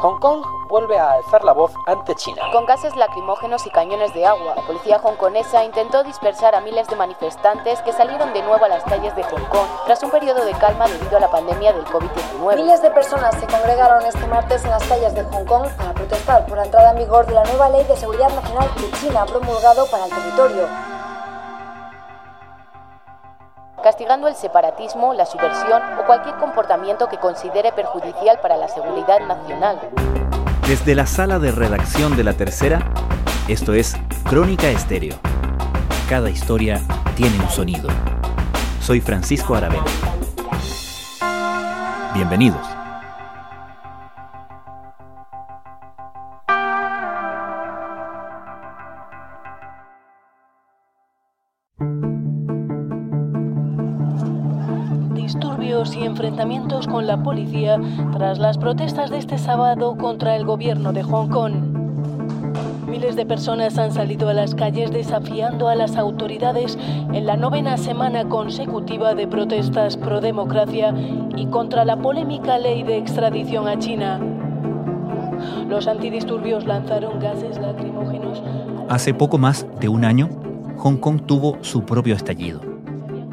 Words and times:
Hong 0.00 0.18
Kong 0.18 0.42
vuelve 0.66 0.98
a 0.98 1.12
alzar 1.12 1.44
la 1.44 1.52
voz 1.52 1.72
ante 1.86 2.14
China. 2.14 2.40
Con 2.52 2.64
gases 2.64 2.96
lacrimógenos 2.96 3.66
y 3.66 3.70
cañones 3.70 4.14
de 4.14 4.24
agua, 4.24 4.54
la 4.56 4.62
policía 4.62 4.96
hongkonesa 4.96 5.62
intentó 5.62 6.02
dispersar 6.02 6.54
a 6.54 6.62
miles 6.62 6.88
de 6.88 6.96
manifestantes 6.96 7.82
que 7.82 7.92
salieron 7.92 8.32
de 8.32 8.40
nuevo 8.42 8.64
a 8.64 8.68
las 8.68 8.82
calles 8.84 9.14
de 9.14 9.22
Hong 9.24 9.44
Kong 9.50 9.66
tras 9.84 10.02
un 10.02 10.10
periodo 10.10 10.42
de 10.46 10.52
calma 10.52 10.88
debido 10.88 11.18
a 11.18 11.20
la 11.20 11.30
pandemia 11.30 11.74
del 11.74 11.84
COVID-19. 11.84 12.56
Miles 12.56 12.80
de 12.80 12.90
personas 12.92 13.34
se 13.38 13.46
congregaron 13.46 14.02
este 14.06 14.26
martes 14.26 14.64
en 14.64 14.70
las 14.70 14.84
calles 14.84 15.14
de 15.14 15.22
Hong 15.24 15.44
Kong 15.44 15.68
para 15.76 15.92
protestar 15.92 16.46
por 16.46 16.56
la 16.56 16.64
entrada 16.64 16.92
en 16.92 16.96
vigor 16.96 17.26
de 17.26 17.34
la 17.34 17.44
nueva 17.44 17.68
ley 17.68 17.84
de 17.84 17.96
seguridad 17.96 18.30
nacional 18.30 18.70
que 18.76 18.90
China 19.00 19.20
ha 19.22 19.26
promulgado 19.26 19.84
para 19.90 20.06
el 20.06 20.10
territorio 20.10 20.89
castigando 24.00 24.28
el 24.28 24.34
separatismo, 24.34 25.12
la 25.12 25.26
subversión 25.26 25.82
o 25.98 26.06
cualquier 26.06 26.34
comportamiento 26.36 27.10
que 27.10 27.18
considere 27.18 27.70
perjudicial 27.70 28.38
para 28.40 28.56
la 28.56 28.66
seguridad 28.66 29.20
nacional. 29.28 29.78
Desde 30.66 30.94
la 30.94 31.04
sala 31.04 31.38
de 31.38 31.52
redacción 31.52 32.16
de 32.16 32.24
La 32.24 32.32
Tercera, 32.32 32.80
esto 33.46 33.74
es 33.74 33.94
Crónica 34.24 34.68
Estéreo. 34.70 35.16
Cada 36.08 36.30
historia 36.30 36.80
tiene 37.14 37.38
un 37.40 37.50
sonido. 37.50 37.90
Soy 38.80 39.02
Francisco 39.02 39.54
Aravena. 39.54 39.84
Bienvenidos. 42.14 42.79
Y 55.70 56.02
enfrentamientos 56.02 56.88
con 56.88 57.06
la 57.06 57.22
policía 57.22 57.80
tras 58.12 58.40
las 58.40 58.58
protestas 58.58 59.08
de 59.08 59.18
este 59.18 59.38
sábado 59.38 59.96
contra 59.96 60.34
el 60.34 60.44
gobierno 60.44 60.92
de 60.92 61.04
Hong 61.04 61.28
Kong. 61.28 61.52
Miles 62.88 63.14
de 63.14 63.24
personas 63.24 63.78
han 63.78 63.92
salido 63.92 64.28
a 64.28 64.34
las 64.34 64.56
calles 64.56 64.90
desafiando 64.90 65.68
a 65.68 65.76
las 65.76 65.96
autoridades 65.96 66.76
en 67.12 67.24
la 67.24 67.36
novena 67.36 67.76
semana 67.76 68.28
consecutiva 68.28 69.14
de 69.14 69.28
protestas 69.28 69.96
pro 69.96 70.20
democracia 70.20 70.92
y 71.36 71.46
contra 71.46 71.84
la 71.84 71.96
polémica 71.96 72.58
ley 72.58 72.82
de 72.82 72.98
extradición 72.98 73.68
a 73.68 73.78
China. 73.78 74.20
Los 75.68 75.86
antidisturbios 75.86 76.66
lanzaron 76.66 77.20
gases 77.20 77.60
lacrimógenos. 77.60 78.42
Hace 78.88 79.14
poco 79.14 79.38
más 79.38 79.68
de 79.78 79.88
un 79.88 80.04
año, 80.04 80.28
Hong 80.78 80.96
Kong 80.96 81.20
tuvo 81.26 81.58
su 81.60 81.84
propio 81.84 82.16
estallido 82.16 82.69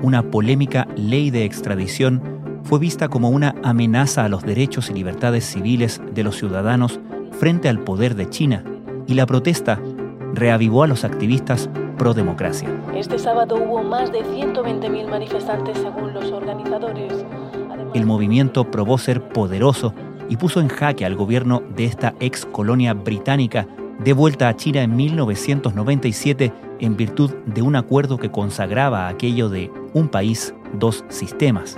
una 0.01 0.23
polémica 0.23 0.87
ley 0.95 1.31
de 1.31 1.45
extradición 1.45 2.21
fue 2.63 2.79
vista 2.79 3.07
como 3.07 3.29
una 3.29 3.55
amenaza 3.63 4.25
a 4.25 4.29
los 4.29 4.43
derechos 4.43 4.89
y 4.89 4.93
libertades 4.93 5.45
civiles 5.45 6.01
de 6.13 6.23
los 6.23 6.37
ciudadanos 6.37 6.99
frente 7.39 7.69
al 7.69 7.79
poder 7.79 8.15
de 8.15 8.29
China 8.29 8.63
y 9.07 9.13
la 9.13 9.25
protesta 9.25 9.79
reavivó 10.33 10.83
a 10.83 10.87
los 10.87 11.03
activistas 11.03 11.69
pro 11.97 12.13
democracia. 12.13 12.69
Este 12.93 13.17
sábado 13.17 13.55
hubo 13.55 13.83
más 13.83 14.11
de 14.11 14.19
120.000 14.23 15.09
manifestantes 15.09 15.77
según 15.77 16.13
los 16.13 16.31
organizadores. 16.31 17.13
El 17.93 18.05
movimiento 18.05 18.69
probó 18.69 18.97
ser 18.97 19.21
poderoso 19.29 19.93
y 20.29 20.37
puso 20.37 20.59
en 20.59 20.67
jaque 20.67 21.05
al 21.05 21.15
gobierno 21.15 21.63
de 21.75 21.85
esta 21.85 22.13
ex 22.19 22.45
colonia 22.45 22.93
británica 22.93 23.67
de 24.03 24.13
vuelta 24.13 24.47
a 24.47 24.55
China 24.55 24.81
en 24.81 24.95
1997 24.95 26.53
en 26.79 26.97
virtud 26.97 27.31
de 27.45 27.61
un 27.61 27.75
acuerdo 27.75 28.17
que 28.17 28.29
consagraba 28.29 29.07
aquello 29.07 29.49
de 29.49 29.71
un 29.97 30.07
país, 30.07 30.53
dos 30.73 31.03
sistemas. 31.09 31.77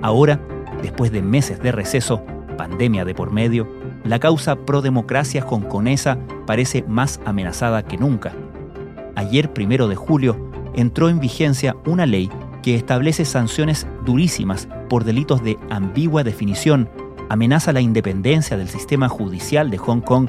Ahora, 0.00 0.40
después 0.82 1.12
de 1.12 1.22
meses 1.22 1.60
de 1.60 1.70
receso, 1.70 2.24
pandemia 2.56 3.04
de 3.04 3.14
por 3.14 3.30
medio, 3.30 3.68
la 4.04 4.18
causa 4.18 4.56
pro 4.56 4.82
democracia 4.82 5.44
hongkonesa 5.44 6.18
parece 6.46 6.82
más 6.88 7.20
amenazada 7.24 7.82
que 7.84 7.98
nunca. 7.98 8.32
Ayer, 9.14 9.52
primero 9.52 9.86
de 9.86 9.96
julio, 9.96 10.50
entró 10.74 11.08
en 11.08 11.20
vigencia 11.20 11.76
una 11.86 12.06
ley 12.06 12.30
que 12.62 12.74
establece 12.74 13.24
sanciones 13.24 13.86
durísimas 14.04 14.68
por 14.88 15.04
delitos 15.04 15.42
de 15.42 15.58
ambigua 15.70 16.24
definición, 16.24 16.88
amenaza 17.28 17.72
la 17.72 17.80
independencia 17.80 18.56
del 18.56 18.68
sistema 18.68 19.08
judicial 19.08 19.70
de 19.70 19.78
Hong 19.78 20.00
Kong 20.00 20.28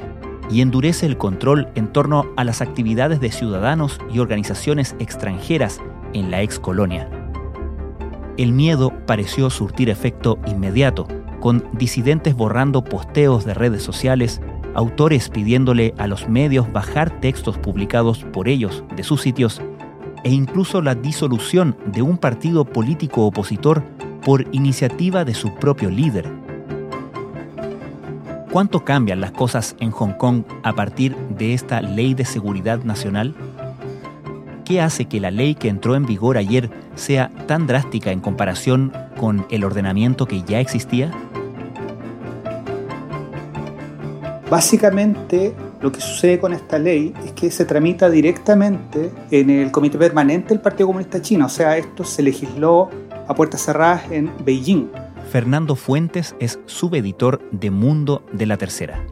y 0.50 0.60
endurece 0.60 1.06
el 1.06 1.16
control 1.16 1.68
en 1.74 1.92
torno 1.92 2.26
a 2.36 2.44
las 2.44 2.60
actividades 2.60 3.20
de 3.20 3.32
ciudadanos 3.32 3.98
y 4.12 4.18
organizaciones 4.18 4.94
extranjeras 4.98 5.80
en 6.14 6.30
la 6.30 6.40
ex 6.40 6.58
colonia. 6.58 7.08
El 8.38 8.52
miedo 8.52 8.92
pareció 9.06 9.50
surtir 9.50 9.90
efecto 9.90 10.38
inmediato, 10.46 11.06
con 11.40 11.64
disidentes 11.72 12.34
borrando 12.34 12.82
posteos 12.82 13.44
de 13.44 13.52
redes 13.52 13.82
sociales, 13.82 14.40
autores 14.74 15.28
pidiéndole 15.28 15.94
a 15.98 16.06
los 16.06 16.28
medios 16.28 16.72
bajar 16.72 17.20
textos 17.20 17.58
publicados 17.58 18.24
por 18.32 18.48
ellos 18.48 18.82
de 18.96 19.04
sus 19.04 19.20
sitios, 19.20 19.60
e 20.24 20.30
incluso 20.30 20.80
la 20.80 20.94
disolución 20.94 21.76
de 21.84 22.00
un 22.00 22.16
partido 22.16 22.64
político 22.64 23.26
opositor 23.26 23.82
por 24.24 24.46
iniciativa 24.52 25.26
de 25.26 25.34
su 25.34 25.54
propio 25.56 25.90
líder, 25.90 26.30
¿Cuánto 28.54 28.84
cambian 28.84 29.20
las 29.20 29.32
cosas 29.32 29.74
en 29.80 29.90
Hong 29.90 30.12
Kong 30.12 30.44
a 30.62 30.74
partir 30.74 31.16
de 31.16 31.54
esta 31.54 31.80
ley 31.80 32.14
de 32.14 32.24
seguridad 32.24 32.84
nacional? 32.84 33.34
¿Qué 34.64 34.80
hace 34.80 35.04
que 35.04 35.20
la 35.20 35.30
ley 35.30 35.54
que 35.54 35.68
entró 35.68 35.94
en 35.94 36.06
vigor 36.06 36.38
ayer 36.38 36.70
sea 36.94 37.30
tan 37.46 37.66
drástica 37.66 38.12
en 38.12 38.20
comparación 38.20 38.92
con 39.18 39.46
el 39.50 39.62
ordenamiento 39.62 40.26
que 40.26 40.42
ya 40.42 40.58
existía? 40.58 41.10
Básicamente, 44.48 45.54
lo 45.82 45.92
que 45.92 46.00
sucede 46.00 46.38
con 46.38 46.54
esta 46.54 46.78
ley 46.78 47.12
es 47.26 47.32
que 47.32 47.50
se 47.50 47.66
tramita 47.66 48.08
directamente 48.08 49.10
en 49.30 49.50
el 49.50 49.70
Comité 49.70 49.98
Permanente 49.98 50.48
del 50.48 50.60
Partido 50.60 50.86
Comunista 50.86 51.20
Chino, 51.20 51.44
o 51.44 51.50
sea, 51.50 51.76
esto 51.76 52.02
se 52.02 52.22
legisló 52.22 52.88
a 53.28 53.34
puertas 53.34 53.62
cerradas 53.62 54.10
en 54.10 54.30
Beijing. 54.46 54.88
Fernando 55.30 55.76
Fuentes 55.76 56.34
es 56.40 56.58
subeditor 56.64 57.42
de 57.50 57.70
Mundo 57.70 58.24
de 58.32 58.46
la 58.46 58.56
Tercera. 58.56 59.04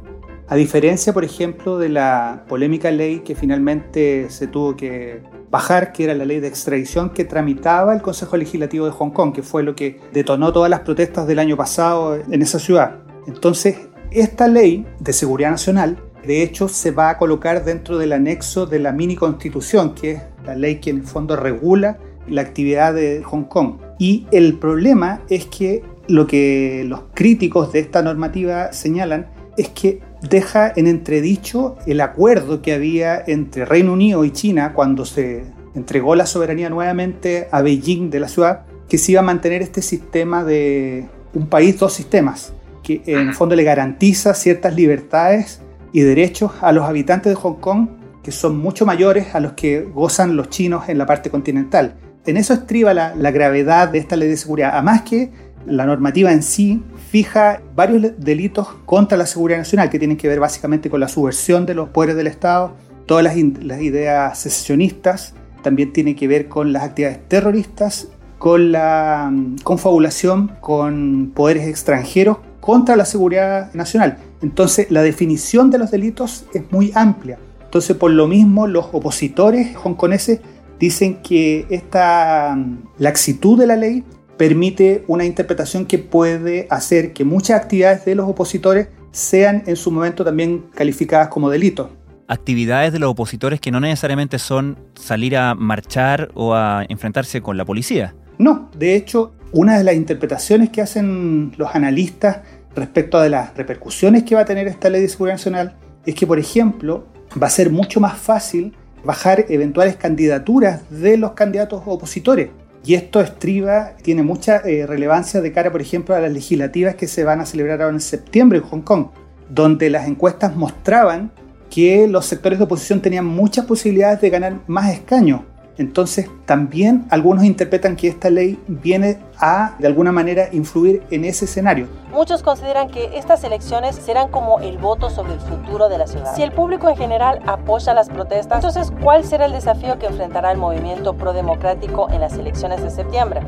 A 0.49 0.57
diferencia, 0.57 1.13
por 1.13 1.25
ejemplo, 1.25 1.79
de 1.79 1.89
la 1.89 2.45
polémica 2.49 2.91
ley 2.91 3.21
que 3.21 3.35
finalmente 3.35 4.31
se 4.31 4.47
tuvo 4.47 4.77
que 4.77 5.23
bajar, 5.53 5.93
que 5.93 6.05
era 6.05 6.15
la 6.15 6.25
ley 6.25 6.41
de 6.41 6.49
extradición 6.49 7.11
que 7.11 7.27
tramitaba 7.27 7.95
el 7.95 8.01
Consejo 8.01 8.39
Legislativo 8.39 8.87
de 8.87 8.93
Hong 8.93 9.11
Kong, 9.11 9.35
que 9.35 9.43
fue 9.43 9.63
lo 9.63 9.77
que 9.77 10.01
detonó 10.13 10.51
todas 10.51 10.71
las 10.71 10.81
protestas 10.81 11.27
del 11.27 11.39
año 11.39 11.59
pasado 11.59 12.17
en 12.17 12.41
esa 12.41 12.59
ciudad. 12.59 12.97
Entonces, 13.27 13.77
esta 14.11 14.49
ley 14.49 14.87
de 14.99 15.13
seguridad 15.13 15.51
nacional, 15.51 15.99
de 16.27 16.43
hecho, 16.43 16.69
se 16.69 16.91
va 16.91 17.11
a 17.11 17.19
colocar 17.19 17.65
dentro 17.67 17.99
del 17.99 18.15
anexo 18.15 18.65
de 18.65 18.79
la 18.79 18.93
mini 18.93 19.15
constitución, 19.15 19.95
que 19.95 20.13
es 20.13 20.23
la 20.47 20.55
ley 20.55 20.77
que 20.77 20.89
en 20.89 20.99
el 20.99 21.03
fondo 21.03 21.37
regula 21.37 21.99
la 22.27 22.41
actividad 22.41 22.95
de 22.95 23.23
Hong 23.23 23.45
Kong. 23.45 23.77
Y 23.99 24.27
el 24.33 24.59
problema 24.59 25.21
es 25.29 25.47
que 25.47 25.85
lo 26.09 26.27
que 26.27 26.85
los 26.87 27.03
críticos 27.13 27.73
de 27.73 27.81
esta 27.81 28.01
normativa 28.03 28.73
señalan 28.73 29.31
es 29.59 29.69
que 29.69 30.01
deja 30.23 30.73
en 30.75 30.87
entredicho 30.87 31.77
el 31.87 32.01
acuerdo 32.01 32.63
que 32.63 32.73
había 32.73 33.23
entre 33.27 33.65
Reino 33.65 33.93
Unido 33.93 34.25
y 34.25 34.31
China 34.31 34.73
cuando 34.75 35.05
se 35.05 35.45
entregó 35.75 36.15
la 36.15 36.27
soberanía 36.27 36.71
nuevamente 36.71 37.49
a 37.51 37.63
Beijing 37.63 38.11
de 38.11 38.21
la 38.21 38.29
ciudad, 38.29 38.63
que 38.89 38.99
se 38.99 39.13
iba 39.13 39.21
a 39.21 39.25
mantener 39.25 39.63
este 39.63 39.83
sistema 39.83 40.45
de 40.45 41.09
un 41.35 41.47
país, 41.49 41.79
dos 41.79 41.93
sistemas, 41.93 42.53
que 42.83 43.03
en 43.07 43.29
el 43.29 43.35
fondo 43.35 43.57
le 43.57 43.65
garantiza 43.65 44.35
ciertas 44.35 44.75
libertades 44.75 45.61
y 45.93 46.01
derechos 46.01 46.53
a 46.61 46.73
los 46.73 46.85
habitantes 46.85 47.31
de 47.31 47.37
Hong 47.37 47.61
Kong 47.61 47.89
que 48.23 48.31
son 48.31 48.57
mucho 48.59 48.87
mayores 48.87 49.35
a 49.35 49.41
los 49.41 49.53
que 49.53 49.83
gozan 49.83 50.37
los 50.37 50.49
chinos 50.49 50.89
en 50.89 50.99
la 50.99 51.07
parte 51.07 51.31
continental. 51.31 51.97
En 52.25 52.37
eso 52.37 52.55
estriba 52.55 52.95
la, 52.95 53.15
la 53.17 53.33
gravedad 53.33 53.89
de 53.89 53.99
esta 53.99 54.17
ley 54.17 54.29
de 54.29 54.37
seguridad, 54.37 54.71
además 54.75 55.03
que 55.03 55.33
la 55.67 55.87
normativa 55.87 56.33
en 56.33 56.43
sí 56.43 56.83
fija 57.13 57.61
varios 57.77 58.15
delitos 58.17 58.69
contra 58.87 59.19
la 59.19 59.27
seguridad 59.27 59.59
nacional 59.59 59.91
que 59.91 59.99
tienen 59.99 60.17
que 60.17 60.29
ver 60.29 60.41
básicamente 60.41 60.89
con 60.89 60.99
la 60.99 61.09
subversión 61.09 61.67
de 61.67 61.75
los 61.75 61.91
poderes 61.91 62.17
del 62.17 62.27
Estado, 62.27 62.73
todas 63.05 63.23
las, 63.23 63.37
ideas 63.37 64.39
secesionistas, 64.39 65.35
también 65.63 65.93
tiene 65.93 66.17
que 66.17 66.27
ver 66.27 66.49
con 66.49 66.73
las 66.73 66.85
actividades 66.85 67.29
terroristas, 67.29 68.09
con 68.39 68.73
la 68.73 69.29
mm, 69.31 69.57
confabulación 69.63 70.53
con 70.63 71.33
poderes 71.35 71.69
extranjeros 71.69 72.39
contra 72.61 72.97
la 72.97 73.05
seguridad 73.05 73.75
nacional. 73.75 74.17
Entonces, 74.41 74.91
la 74.91 75.03
definición 75.03 75.71
de 75.71 75.77
los 75.77 75.91
delitos 75.91 76.47
es 76.55 76.63
muy 76.73 76.93
amplia. 76.95 77.39
Entonces, 77.63 77.95
por 77.95 78.11
lo 78.11 78.27
mismo, 78.27 78.67
los 78.67 78.87
opositores 78.91 79.77
hongkoneses 79.77 80.41
dicen 80.81 81.21
que 81.23 81.67
esta 81.69 82.55
mm, 82.57 82.79
laxitud 82.97 83.59
de 83.59 83.67
la 83.67 83.77
ley 83.77 84.03
permite 84.43 85.05
una 85.07 85.25
interpretación 85.25 85.87
que 85.87 86.01
puede 86.01 86.67
hacer 86.69 87.13
que 87.13 87.25
muchas 87.25 87.61
actividades 87.61 88.05
de 88.05 88.17
los 88.17 88.29
opositores 88.29 88.89
sean 89.13 89.63
en 89.67 89.77
su 89.77 89.93
momento 89.93 90.25
también 90.25 90.65
calificadas 90.75 91.29
como 91.29 91.49
delitos. 91.49 91.91
Actividades 92.27 92.93
de 92.93 92.99
los 92.99 93.09
opositores 93.09 93.61
que 93.61 93.71
no 93.71 93.79
necesariamente 93.79 94.41
son 94.41 94.81
salir 94.95 95.37
a 95.37 95.55
marchar 95.55 96.33
o 96.35 96.57
a 96.57 96.85
enfrentarse 96.89 97.41
con 97.41 97.57
la 97.57 97.65
policía. 97.65 98.17
No, 98.39 98.69
de 98.77 98.97
hecho, 98.97 99.33
una 99.53 99.79
de 99.79 99.85
las 99.85 99.95
interpretaciones 99.95 100.71
que 100.71 100.83
hacen 100.83 101.53
los 101.57 101.73
analistas 101.77 102.39
respecto 102.75 103.19
a 103.19 103.29
las 103.29 103.57
repercusiones 103.57 104.25
que 104.25 104.35
va 104.35 104.41
a 104.41 104.45
tener 104.45 104.67
esta 104.67 104.91
ley 104.91 105.03
de 105.03 105.09
seguridad 105.09 105.35
nacional 105.35 105.77
es 106.05 106.17
que, 106.17 106.27
por 106.27 106.41
ejemplo, 106.41 107.07
va 107.41 107.47
a 107.47 107.51
ser 107.51 107.71
mucho 107.71 108.01
más 108.01 108.19
fácil 108.19 108.75
bajar 109.05 109.45
eventuales 109.51 109.95
candidaturas 109.95 110.91
de 110.91 111.17
los 111.17 111.35
candidatos 111.35 111.85
opositores. 111.87 112.51
Y 112.85 112.95
esto 112.95 113.21
estriba, 113.21 113.93
tiene 114.03 114.23
mucha 114.23 114.57
eh, 114.59 114.87
relevancia 114.87 115.41
de 115.41 115.53
cara, 115.53 115.71
por 115.71 115.81
ejemplo, 115.81 116.15
a 116.15 116.21
las 116.21 116.33
legislativas 116.33 116.97
que 116.97 117.07
se 117.07 117.23
van 117.23 117.41
a 117.41 117.47
celebrar 117.47 117.81
ahora 117.81 117.95
en 117.95 118.01
septiembre 118.01 118.59
en 118.59 118.65
Hong 118.65 118.81
Kong, 118.81 119.07
donde 119.49 119.89
las 119.89 120.09
encuestas 120.09 120.57
mostraban 120.57 121.31
que 121.71 122.09
los 122.09 122.27
sectores 122.27 122.59
de 122.59 122.65
oposición 122.65 123.01
tenían 123.01 123.25
muchas 123.25 123.67
posibilidades 123.67 124.21
de 124.21 124.31
ganar 124.31 124.61
más 124.67 124.93
escaños. 124.93 125.43
Entonces, 125.79 126.29
también 126.45 127.07
algunos 127.09 127.45
interpretan 127.45 127.97
que 127.97 128.09
esta 128.09 128.29
ley 128.29 128.63
viene 128.69 129.19
a, 129.39 129.75
de 129.79 129.87
alguna 129.87 130.13
manera, 130.13 130.49
influir 130.53 131.03
en 131.11 131.25
ese 131.25 131.47
escenario. 131.47 131.89
Muchos 132.13 132.43
consideran 132.43 132.91
que 132.91 133.17
estas 133.17 133.43
elecciones 133.45 133.97
serán 133.97 134.29
como 134.29 134.61
el 134.61 134.77
voto 134.77 135.09
sobre 135.09 135.33
el 135.33 135.41
futuro 135.41 135.89
de 135.89 135.99
la 135.99 136.07
ciudad. 136.07 136.35
Si 136.35 136.43
el 136.43 136.53
público 136.53 136.91
en 136.91 136.97
general 136.97 137.41
apoya 137.47 137.95
las 137.95 138.11
protestas, 138.11 138.65
entonces, 138.65 138.93
¿cuál 139.03 139.25
será 139.25 139.47
el 139.47 139.53
desafío 139.53 139.99
que 139.99 140.07
enfrentará 140.07 140.53
el 140.53 140.59
movimiento 140.59 141.15
pro-democrático 141.17 142.11
en 142.11 142.21
las 142.21 142.35
elecciones 142.35 142.83
de 142.83 142.91
septiembre? 142.91 143.41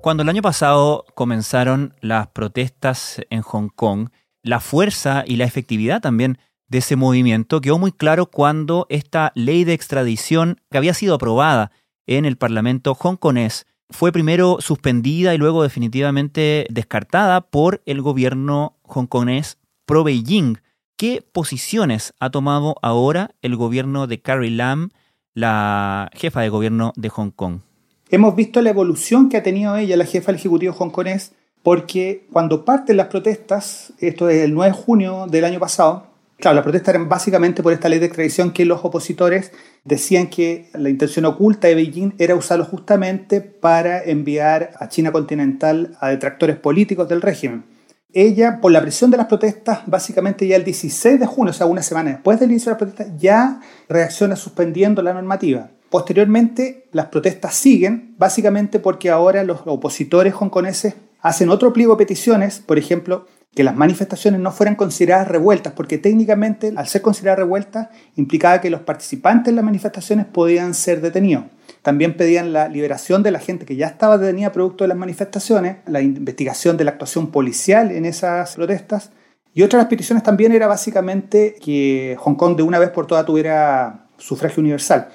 Cuando 0.00 0.22
el 0.22 0.28
año 0.28 0.42
pasado 0.42 1.04
comenzaron 1.14 1.94
las 2.00 2.26
protestas 2.28 3.22
en 3.30 3.40
Hong 3.42 3.68
Kong, 3.68 4.08
la 4.42 4.60
fuerza 4.60 5.24
y 5.26 5.36
la 5.36 5.44
efectividad 5.44 6.02
también 6.02 6.38
de 6.68 6.78
ese 6.78 6.96
movimiento 6.96 7.60
quedó 7.60 7.78
muy 7.78 7.92
claro 7.92 8.26
cuando 8.26 8.86
esta 8.88 9.32
ley 9.34 9.64
de 9.64 9.74
extradición 9.74 10.60
que 10.70 10.78
había 10.78 10.94
sido 10.94 11.14
aprobada 11.14 11.70
en 12.06 12.24
el 12.24 12.36
Parlamento 12.36 12.94
hongkonés 12.94 13.66
fue 13.90 14.12
primero 14.12 14.58
suspendida 14.60 15.34
y 15.34 15.38
luego 15.38 15.62
definitivamente 15.62 16.66
descartada 16.70 17.42
por 17.42 17.82
el 17.86 18.02
gobierno 18.02 18.76
hongkonés 18.82 19.58
pro 19.86 20.04
Beijing. 20.04 20.58
¿Qué 20.96 21.22
posiciones 21.22 22.14
ha 22.20 22.30
tomado 22.30 22.76
ahora 22.82 23.30
el 23.42 23.56
gobierno 23.56 24.06
de 24.06 24.20
Carrie 24.20 24.50
Lam, 24.50 24.90
la 25.34 26.08
jefa 26.14 26.40
de 26.40 26.48
gobierno 26.48 26.92
de 26.96 27.08
Hong 27.08 27.30
Kong? 27.30 27.60
Hemos 28.10 28.36
visto 28.36 28.62
la 28.62 28.70
evolución 28.70 29.28
que 29.28 29.36
ha 29.36 29.42
tenido 29.42 29.76
ella, 29.76 29.96
la 29.96 30.06
jefa 30.06 30.26
del 30.26 30.36
Ejecutivo 30.36 30.74
hongkonés, 30.78 31.32
porque 31.62 32.26
cuando 32.32 32.64
parten 32.64 32.96
las 32.96 33.08
protestas, 33.08 33.92
esto 33.98 34.28
es 34.28 34.42
el 34.42 34.54
9 34.54 34.72
de 34.72 34.82
junio 34.82 35.26
del 35.28 35.44
año 35.44 35.58
pasado, 35.58 36.13
Claro, 36.38 36.56
la 36.56 36.62
protesta 36.62 36.90
era 36.90 37.02
básicamente 37.04 37.62
por 37.62 37.72
esta 37.72 37.88
ley 37.88 37.98
de 37.98 38.06
extradición 38.06 38.52
que 38.52 38.64
los 38.64 38.84
opositores 38.84 39.52
decían 39.84 40.26
que 40.26 40.68
la 40.74 40.90
intención 40.90 41.24
oculta 41.26 41.68
de 41.68 41.76
Beijing 41.76 42.14
era 42.18 42.34
usarlo 42.34 42.64
justamente 42.64 43.40
para 43.40 44.02
enviar 44.02 44.72
a 44.78 44.88
China 44.88 45.12
continental 45.12 45.96
a 46.00 46.08
detractores 46.08 46.56
políticos 46.56 47.08
del 47.08 47.22
régimen. 47.22 47.64
Ella, 48.12 48.60
por 48.60 48.72
la 48.72 48.80
presión 48.80 49.10
de 49.10 49.16
las 49.16 49.26
protestas, 49.26 49.80
básicamente 49.86 50.46
ya 50.46 50.56
el 50.56 50.64
16 50.64 51.18
de 51.18 51.26
junio, 51.26 51.50
o 51.50 51.54
sea, 51.54 51.66
una 51.66 51.82
semana 51.82 52.10
después 52.10 52.38
del 52.38 52.50
inicio 52.50 52.66
de 52.66 52.72
las 52.72 52.78
protestas, 52.78 53.18
ya 53.18 53.60
reacciona 53.88 54.36
suspendiendo 54.36 55.02
la 55.02 55.14
normativa. 55.14 55.70
Posteriormente, 55.90 56.88
las 56.92 57.06
protestas 57.06 57.54
siguen, 57.54 58.14
básicamente 58.18 58.78
porque 58.80 59.10
ahora 59.10 59.44
los 59.44 59.60
opositores 59.66 60.34
hongkoneses 60.34 60.94
hacen 61.20 61.48
otro 61.48 61.72
pliego 61.72 61.94
de 61.94 62.04
peticiones, 62.04 62.60
por 62.60 62.78
ejemplo, 62.78 63.26
que 63.54 63.64
las 63.64 63.76
manifestaciones 63.76 64.40
no 64.40 64.50
fueran 64.50 64.74
consideradas 64.74 65.28
revueltas, 65.28 65.72
porque 65.74 65.98
técnicamente 65.98 66.72
al 66.76 66.88
ser 66.88 67.02
consideradas 67.02 67.38
revueltas 67.38 67.88
implicaba 68.16 68.60
que 68.60 68.70
los 68.70 68.80
participantes 68.80 69.50
en 69.50 69.56
las 69.56 69.64
manifestaciones 69.64 70.26
podían 70.26 70.74
ser 70.74 71.00
detenidos. 71.00 71.44
También 71.82 72.16
pedían 72.16 72.52
la 72.52 72.68
liberación 72.68 73.22
de 73.22 73.30
la 73.30 73.38
gente 73.38 73.64
que 73.64 73.76
ya 73.76 73.86
estaba 73.86 74.18
detenida 74.18 74.52
producto 74.52 74.84
de 74.84 74.88
las 74.88 74.96
manifestaciones, 74.96 75.76
la 75.86 76.00
investigación 76.00 76.76
de 76.76 76.84
la 76.84 76.92
actuación 76.92 77.30
policial 77.30 77.92
en 77.92 78.06
esas 78.06 78.56
protestas. 78.56 79.10
Y 79.54 79.62
otra 79.62 79.78
de 79.78 79.84
las 79.84 79.90
peticiones 79.90 80.24
también 80.24 80.52
era 80.52 80.66
básicamente 80.66 81.54
que 81.62 82.16
Hong 82.18 82.34
Kong 82.34 82.56
de 82.56 82.64
una 82.64 82.78
vez 82.78 82.90
por 82.90 83.06
todas 83.06 83.24
tuviera 83.24 84.06
sufragio 84.18 84.60
universal. 84.60 85.08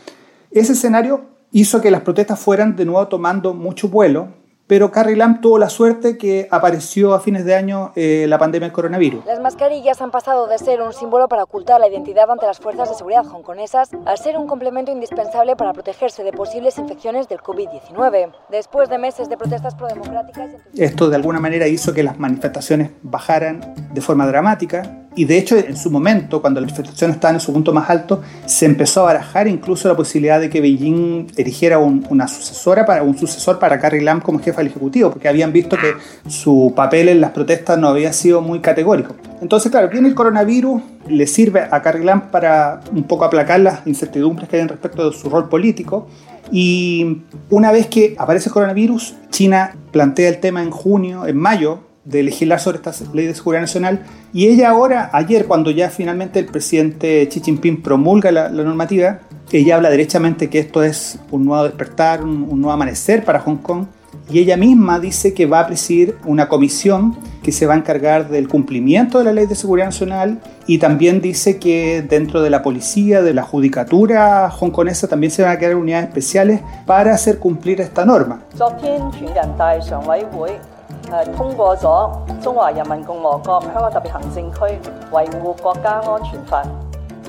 Ese 0.51 0.73
escenario 0.73 1.25
hizo 1.51 1.81
que 1.81 1.91
las 1.91 2.01
protestas 2.01 2.39
fueran 2.39 2.75
de 2.75 2.85
nuevo 2.85 3.07
tomando 3.07 3.53
mucho 3.53 3.89
vuelo 3.89 4.38
pero 4.69 4.91
Carrie 4.91 5.15
Lam 5.15 5.41
tuvo 5.41 5.57
la 5.57 5.67
suerte 5.67 6.15
que 6.15 6.47
apareció 6.51 7.15
a 7.15 7.19
fines 7.19 7.43
de 7.43 7.55
año 7.55 7.91
eh, 7.95 8.27
la 8.29 8.37
pandemia 8.37 8.67
del 8.67 8.71
coronavirus. 8.71 9.25
Las 9.25 9.39
mascarillas 9.39 9.99
han 9.99 10.11
pasado 10.11 10.45
de 10.45 10.59
ser 10.59 10.79
un 10.83 10.93
símbolo 10.93 11.27
para 11.27 11.41
ocultar 11.41 11.81
la 11.81 11.87
identidad 11.87 12.29
ante 12.29 12.45
las 12.45 12.59
fuerzas 12.59 12.87
de 12.87 12.93
seguridad 12.93 13.25
hongkonesas 13.25 13.89
a 14.05 14.15
ser 14.15 14.37
un 14.37 14.45
complemento 14.45 14.91
indispensable 14.91 15.55
para 15.55 15.73
protegerse 15.73 16.23
de 16.23 16.33
posibles 16.33 16.77
infecciones 16.77 17.27
del 17.27 17.39
COVID-19. 17.39 18.31
Después 18.51 18.89
de 18.89 18.99
meses 18.99 19.27
de 19.27 19.37
protestas 19.37 19.73
prodemocráticas... 19.73 20.51
Esto 20.75 21.09
de 21.09 21.15
alguna 21.15 21.39
manera 21.39 21.67
hizo 21.67 21.91
que 21.91 22.03
las 22.03 22.19
manifestaciones 22.19 22.91
bajaran 23.01 23.73
de 23.91 24.01
forma 24.01 24.27
dramática 24.27 25.08
y 25.19 25.25
de 25.25 25.37
hecho, 25.37 25.57
en 25.57 25.75
su 25.75 25.91
momento, 25.91 26.39
cuando 26.39 26.61
la 26.61 26.67
manifestación 26.67 27.11
estaba 27.11 27.33
en 27.33 27.41
su 27.41 27.51
punto 27.51 27.73
más 27.73 27.89
alto, 27.89 28.21
se 28.45 28.65
empezó 28.65 29.01
a 29.01 29.03
barajar 29.07 29.49
incluso 29.49 29.89
la 29.89 29.97
posibilidad 29.97 30.39
de 30.39 30.49
que 30.49 30.61
Beijing 30.61 31.27
erigiera 31.35 31.77
una 31.77 32.25
sucesora 32.29 32.85
para, 32.85 33.03
un 33.03 33.17
sucesor 33.17 33.59
para 33.59 33.81
Carrie 33.81 34.01
Lam 34.01 34.21
como 34.21 34.39
jefa 34.39 34.59
del 34.59 34.67
Ejecutivo, 34.67 35.11
porque 35.11 35.27
habían 35.27 35.51
visto 35.51 35.75
que 35.75 35.95
su 36.29 36.71
papel 36.73 37.09
en 37.09 37.19
las 37.19 37.31
protestas 37.31 37.77
no 37.77 37.89
había 37.89 38.13
sido 38.13 38.39
muy 38.39 38.61
categórico. 38.61 39.13
Entonces, 39.41 39.69
claro, 39.69 39.89
viene 39.89 40.07
el 40.07 40.15
coronavirus, 40.15 40.81
le 41.09 41.27
sirve 41.27 41.67
a 41.69 41.81
Carrie 41.81 42.05
Lam 42.05 42.31
para 42.31 42.79
un 42.93 43.03
poco 43.03 43.25
aplacar 43.25 43.59
las 43.59 43.85
incertidumbres 43.87 44.47
que 44.47 44.55
hay 44.55 44.67
respecto 44.67 45.11
de 45.11 45.17
su 45.17 45.29
rol 45.29 45.49
político. 45.49 46.07
Y 46.49 47.23
una 47.49 47.73
vez 47.73 47.87
que 47.87 48.15
aparece 48.17 48.47
el 48.47 48.53
coronavirus, 48.53 49.15
China 49.31 49.75
plantea 49.91 50.29
el 50.29 50.39
tema 50.39 50.63
en 50.63 50.71
junio, 50.71 51.27
en 51.27 51.35
mayo, 51.35 51.88
de 52.09 52.23
legislar 52.23 52.59
sobre 52.59 52.77
esta 52.77 52.91
ley 53.13 53.27
de 53.27 53.35
seguridad 53.35 53.61
nacional. 53.61 54.03
Y 54.33 54.47
ella 54.47 54.69
ahora, 54.69 55.09
ayer, 55.13 55.45
cuando 55.45 55.71
ya 55.71 55.89
finalmente 55.89 56.39
el 56.39 56.45
presidente 56.45 57.27
Xi 57.29 57.41
Jinping 57.41 57.81
promulga 57.81 58.31
la, 58.31 58.49
normativa, 58.49 59.19
ella 59.51 59.75
habla 59.75 59.89
derechamente 59.89 60.49
que 60.49 60.59
esto 60.59 60.83
es 60.83 61.19
un 61.31 61.45
nuevo 61.45 61.63
despertar, 61.63 62.23
un, 62.23 62.47
nuevo 62.49 62.71
amanecer 62.71 63.23
para 63.23 63.39
Hong 63.39 63.57
Kong. 63.57 63.85
Y 64.31 64.39
ella 64.39 64.57
misma 64.57 64.99
dice 64.99 65.33
que 65.33 65.45
va 65.45 65.61
a 65.61 65.67
presidir 65.67 66.15
una 66.25 66.47
comisión 66.49 67.15
que 67.43 67.51
se 67.51 67.67
va 67.67 67.73
a 67.75 67.77
encargar 67.77 68.29
del 68.29 68.47
cumplimiento 68.47 69.19
de 69.19 69.25
la 69.25 69.33
ley 69.33 69.45
de 69.45 69.55
seguridad 69.55 69.87
nacional 69.87 70.39
y 70.67 70.77
también 70.77 71.21
dice 71.21 71.57
que 71.57 72.03
dentro 72.07 72.41
de 72.41 72.49
la 72.49 72.61
policía, 72.61 73.21
de 73.21 73.33
la 73.33 73.43
judicatura 73.43 74.51
hongkonesa, 74.59 75.07
también 75.07 75.31
se 75.31 75.43
van 75.43 75.51
a 75.51 75.57
crear 75.57 75.75
unidades 75.75 76.07
especiales 76.07 76.61
para 76.85 77.13
hacer 77.13 77.37
cumplir 77.37 77.81
esta 77.81 78.03
norma. 78.03 78.41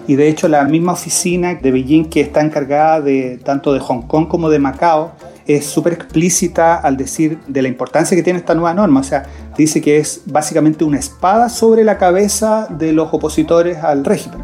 Y 0.06 0.16
de 0.16 0.28
hecho 0.28 0.48
la 0.48 0.64
misma 0.64 0.92
oficina 0.92 1.54
de 1.54 1.70
Beijing 1.70 2.08
que 2.08 2.20
está 2.20 2.40
encargada 2.40 3.00
de 3.00 3.38
tanto 3.44 3.72
de 3.72 3.80
Hong 3.80 4.02
Kong 4.02 4.28
como 4.28 4.48
de 4.50 4.58
Macao 4.58 5.12
es 5.46 5.66
súper 5.66 5.92
explícita 5.94 6.76
al 6.76 6.96
decir 6.96 7.40
de 7.46 7.62
la 7.62 7.68
importancia 7.68 8.16
que 8.16 8.22
tiene 8.22 8.38
esta 8.38 8.54
nueva 8.54 8.74
norma. 8.74 9.00
O 9.00 9.04
sea, 9.04 9.24
dice 9.56 9.80
que 9.80 9.98
es 9.98 10.22
básicamente 10.26 10.84
una 10.84 10.98
espada 10.98 11.48
sobre 11.48 11.84
la 11.84 11.98
cabeza 11.98 12.66
de 12.70 12.92
los 12.92 13.12
opositores 13.12 13.78
al 13.78 14.04
régimen. 14.04 14.40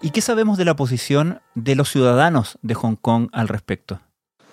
¿Y 0.00 0.10
qué 0.10 0.20
sabemos 0.20 0.58
de 0.58 0.64
la 0.64 0.76
posición 0.76 1.40
de 1.54 1.74
los 1.74 1.90
ciudadanos 1.90 2.58
de 2.62 2.74
Hong 2.74 2.96
Kong 2.96 3.28
al 3.32 3.48
respecto? 3.48 4.00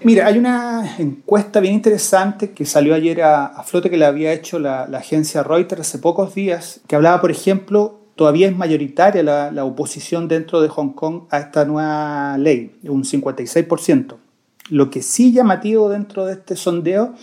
Mira, 0.04 0.28
hay 0.28 0.38
una 0.38 0.98
encuesta 0.98 1.60
bien 1.60 1.74
interesante 1.74 2.52
que 2.52 2.66
salió 2.66 2.94
ayer 2.96 3.22
a, 3.22 3.64
flote 3.64 3.90
que 3.90 3.98
la 3.98 4.08
había 4.08 4.34
hecho 4.34 4.60
la, 4.60 4.84
agencia 4.84 5.42
Reuters 5.42 5.82
hace 5.82 6.00
pocos 6.00 6.36
días, 6.36 6.82
que 6.88 6.96
hablaba, 6.96 7.22
por 7.22 7.32
ejemplo, 7.32 8.02
todavía 8.16 8.48
es 8.48 8.56
mayoritaria 8.56 9.24
la, 9.24 9.66
oposición 9.66 10.28
dentro 10.28 10.62
de 10.62 10.70
Hong 10.70 10.90
Kong 10.90 11.24
a 11.32 11.40
esta 11.40 11.66
nueva 11.66 12.38
ley, 12.38 12.76
un 12.84 13.04
56%. 13.04 14.16
Lo 14.70 14.90
que 14.90 15.02
sí 15.02 15.32
llamativo 15.32 15.90
dentro 15.90 16.26
de 16.26 16.34
este 16.34 16.56
sondeo 16.56 17.14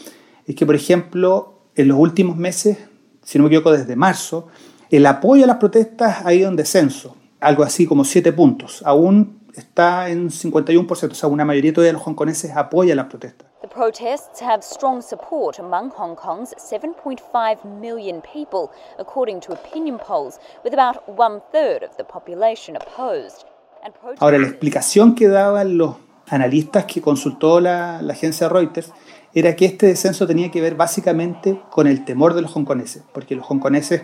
es 0.46 0.54
que, 0.54 0.64
por 0.64 0.74
ejemplo, 0.74 1.60
en 1.76 1.88
los 1.88 1.98
últimos 1.98 2.36
meses, 2.36 2.78
si 3.22 3.38
no 3.38 3.44
me 3.44 3.48
equivoco, 3.48 3.72
desde 3.72 3.96
marzo, 3.96 4.48
el 4.90 5.06
apoyo 5.06 5.44
a 5.44 5.46
las 5.46 5.56
protestas 5.56 6.24
ha 6.24 6.32
ido 6.32 6.48
en 6.48 6.56
descenso, 6.56 7.16
algo 7.40 7.64
así 7.64 7.86
como 7.86 8.04
7 8.04 8.32
puntos. 8.32 8.82
Aún 8.84 9.41
está 9.54 10.08
en 10.08 10.30
51%, 10.30 11.10
o 11.10 11.14
sea, 11.14 11.28
una 11.28 11.44
mayoría 11.44 11.72
todavía 11.72 11.92
de 11.92 11.98
los 11.98 12.02
hongkoneses 12.06 12.56
apoya 12.56 12.94
las 12.94 13.06
protestas. 13.06 13.48
The 13.60 13.68
protests 13.68 14.42
have 14.42 14.62
strong 14.62 15.02
support 15.02 15.58
among 15.58 15.90
Hong 15.90 16.16
Kong's 16.16 16.52
7.5 16.58 17.64
million 17.80 18.20
people, 18.20 18.70
according 18.98 19.40
to 19.40 19.52
opinion 19.52 19.98
polls, 19.98 20.40
with 20.64 20.74
about 20.74 21.08
one 21.08 21.40
third 21.52 21.84
of 21.84 21.96
the 21.96 22.04
population 22.04 22.76
opposed. 22.76 23.46
Ahora, 24.20 24.38
la 24.38 24.46
explicación 24.46 25.14
que 25.14 25.28
daban 25.28 25.76
los 25.76 25.96
analistas 26.28 26.84
que 26.84 27.00
consultó 27.02 27.60
la, 27.60 28.00
la, 28.00 28.12
agencia 28.12 28.48
Reuters 28.48 28.92
era 29.34 29.56
que 29.56 29.64
este 29.64 29.86
descenso 29.86 30.26
tenía 30.26 30.50
que 30.52 30.60
ver 30.60 30.76
básicamente 30.76 31.60
con 31.70 31.88
el 31.88 32.04
temor 32.04 32.34
de 32.34 32.42
los 32.42 32.54
hongkoneses, 32.54 33.02
porque 33.12 33.34
los 33.34 33.44
hongkoneses 33.44 34.02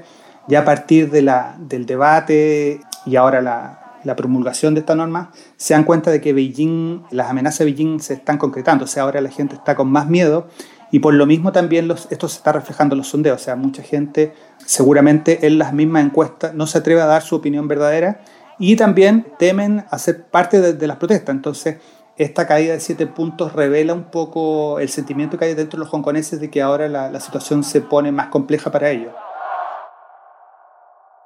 ya 0.49 0.61
a 0.61 0.65
partir 0.65 1.11
de 1.11 1.23
la, 1.23 1.57
del 1.59 1.87
debate 1.87 2.81
y 3.07 3.17
ahora 3.17 3.41
la, 3.41 3.78
la 4.05 4.17
promulgación 4.17 4.75
de 4.75 4.81
esta 4.81 4.95
norma, 4.95 5.31
se 5.57 5.75
dan 5.75 5.85
cuenta 5.85 6.11
de 6.11 6.21
que 6.21 6.33
Beijing, 6.33 7.03
las 7.11 7.31
amenazas 7.31 7.61
de 7.61 7.65
Beijing 7.67 8.01
se 8.01 8.15
están 8.15 8.39
concretando, 8.39 8.85
o 8.85 8.89
sea, 8.89 9.05
ahora 9.05 9.21
la 9.21 9.31
gente 9.31 9.55
está 9.55 9.75
con 9.75 9.91
más 9.91 10.09
miedo 10.09 10.49
y 10.91 11.01
por 11.01 11.15
lo 11.15 11.27
mismo 11.27 11.53
también 11.53 11.91
esto 11.91 12.29
se 12.29 12.37
está 12.39 12.53
reflejando 12.53 12.95
en 12.95 12.99
los 12.99 13.09
sondeos, 13.09 13.41
o 13.41 13.45
sea, 13.45 13.57
mucha 13.57 13.83
gente 13.83 14.33
seguramente 14.65 15.47
en 15.47 15.59
las 15.59 15.73
mismas 15.73 16.05
encuestas 16.05 16.55
no 16.55 16.67
se 16.67 16.79
atreve 16.79 17.01
a 17.01 17.07
dar 17.07 17.23
su 17.23 17.37
opinión 17.37 17.69
verdadera 17.69 18.23
y 18.59 18.77
también 18.77 19.27
temen 19.39 19.85
hacer 19.91 20.27
parte 20.27 20.61
de, 20.61 20.73
de 20.73 20.87
las 20.87 20.97
protestas, 20.97 21.35
entonces 21.35 21.79
esta 22.19 22.49
caída 22.49 22.73
de 22.73 22.81
siete 22.81 23.07
puntos 23.07 23.53
revela 23.53 23.95
un 23.95 24.11
poco 24.11 24.81
el 24.81 24.89
sentimiento 24.89 25.39
que 25.39 25.45
hay 25.45 25.55
dentro 25.55 25.79
de 25.79 25.85
los 25.85 25.95
hongkoneses 25.95 26.41
de 26.41 26.51
que 26.51 26.61
ahora 26.61 26.89
la, 26.89 27.11
la 27.11 27.21
situación 27.21 27.63
se 27.63 27.81
pone 27.81 28.11
más 28.11 28.27
compleja 28.27 28.73
para 28.73 28.91
ellos. 28.91 29.13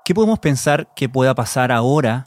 ¿Qué 0.04 0.14
podemos 0.14 0.38
pensar 0.40 0.88
que 0.94 1.08
pueda 1.08 1.34
pasar 1.34 1.72
ahora 1.72 2.26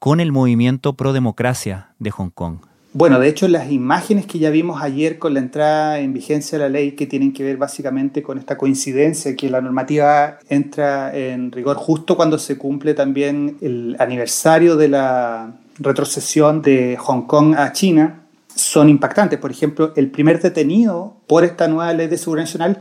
con 0.00 0.18
el 0.18 0.32
movimiento 0.32 0.94
pro 0.94 1.12
democracia 1.12 1.90
de 1.98 2.10
Hong 2.10 2.30
Kong. 2.30 2.56
Bueno, 2.94 3.20
de 3.20 3.28
hecho 3.28 3.46
las 3.46 3.70
imágenes 3.70 4.26
que 4.26 4.40
ya 4.40 4.50
vimos 4.50 4.82
ayer 4.82 5.18
con 5.18 5.34
la 5.34 5.40
entrada 5.40 6.00
en 6.00 6.12
vigencia 6.14 6.58
de 6.58 6.64
la 6.64 6.70
ley 6.70 6.92
que 6.92 7.06
tienen 7.06 7.32
que 7.32 7.44
ver 7.44 7.58
básicamente 7.58 8.22
con 8.22 8.38
esta 8.38 8.56
coincidencia 8.56 9.36
que 9.36 9.50
la 9.50 9.60
normativa 9.60 10.38
entra 10.48 11.14
en 11.16 11.52
rigor 11.52 11.76
justo 11.76 12.16
cuando 12.16 12.38
se 12.38 12.58
cumple 12.58 12.94
también 12.94 13.58
el 13.60 13.94
aniversario 14.00 14.74
de 14.76 14.88
la 14.88 15.52
retrocesión 15.78 16.62
de 16.62 16.96
Hong 16.98 17.26
Kong 17.26 17.54
a 17.56 17.70
China 17.72 18.22
son 18.54 18.88
impactantes. 18.88 19.38
Por 19.38 19.50
ejemplo, 19.50 19.92
el 19.96 20.10
primer 20.10 20.40
detenido 20.40 21.14
por 21.26 21.44
esta 21.44 21.68
nueva 21.68 21.92
ley 21.92 22.08
de 22.08 22.18
seguridad 22.18 22.44
nacional 22.46 22.80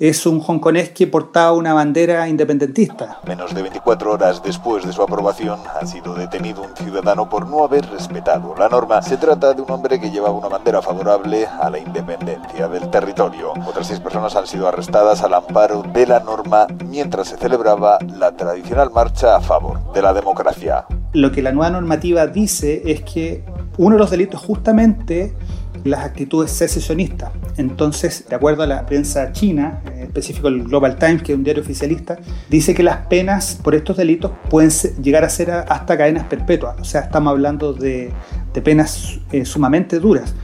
es 0.00 0.24
un 0.24 0.40
hongkonés 0.40 0.88
que 0.90 1.06
portaba 1.06 1.52
una 1.52 1.74
bandera 1.74 2.26
independentista. 2.26 3.20
Menos 3.26 3.54
de 3.54 3.60
24 3.60 4.12
horas 4.12 4.42
después 4.42 4.86
de 4.86 4.94
su 4.94 5.02
aprobación, 5.02 5.60
ha 5.78 5.84
sido 5.84 6.14
detenido 6.14 6.62
un 6.62 6.74
ciudadano 6.74 7.28
por 7.28 7.46
no 7.46 7.62
haber 7.64 7.84
respetado 7.90 8.54
la 8.58 8.70
norma. 8.70 9.02
Se 9.02 9.18
trata 9.18 9.52
de 9.52 9.60
un 9.60 9.70
hombre 9.70 10.00
que 10.00 10.10
llevaba 10.10 10.32
una 10.32 10.48
bandera 10.48 10.80
favorable 10.80 11.46
a 11.46 11.68
la 11.68 11.78
independencia 11.78 12.66
del 12.68 12.88
territorio. 12.88 13.52
Otras 13.68 13.88
seis 13.88 14.00
personas 14.00 14.34
han 14.36 14.46
sido 14.46 14.66
arrestadas 14.66 15.22
al 15.22 15.34
amparo 15.34 15.82
de 15.92 16.06
la 16.06 16.20
norma 16.20 16.66
mientras 16.86 17.28
se 17.28 17.36
celebraba 17.36 17.98
la 18.18 18.32
tradicional 18.32 18.90
marcha 18.90 19.36
a 19.36 19.40
favor 19.42 19.92
de 19.92 20.00
la 20.00 20.14
democracia. 20.14 20.86
Lo 21.12 21.30
que 21.30 21.42
la 21.42 21.52
nueva 21.52 21.72
normativa 21.72 22.26
dice 22.26 22.80
es 22.86 23.02
que 23.02 23.44
uno 23.76 23.96
de 23.96 24.00
los 24.00 24.10
delitos 24.10 24.40
justamente 24.40 25.34
las 25.84 26.04
actitudes 26.04 26.50
secesionistas. 26.50 27.30
Entonces, 27.60 28.24
de 28.26 28.34
acuerdo 28.34 28.62
a 28.62 28.66
la 28.66 28.86
prensa 28.86 29.32
china, 29.32 29.82
en 29.94 30.04
específico 30.04 30.48
el 30.48 30.64
Global 30.64 30.96
Times, 30.96 31.22
que 31.22 31.32
es 31.32 31.38
un 31.38 31.44
diario 31.44 31.62
oficialista, 31.62 32.18
dice 32.48 32.74
que 32.74 32.82
las 32.82 33.06
penas 33.06 33.58
por 33.62 33.74
estos 33.74 33.98
delitos 33.98 34.32
pueden 34.48 34.70
llegar 35.02 35.24
a 35.24 35.28
ser 35.28 35.50
hasta 35.50 35.98
cadenas 35.98 36.24
perpetuas. 36.24 36.80
O 36.80 36.84
sea, 36.84 37.02
estamos 37.02 37.30
hablando 37.32 37.74
de, 37.74 38.12
penas 38.64 39.20
eh, 39.30 39.44
sumamente 39.44 39.98
duras. 39.98 40.34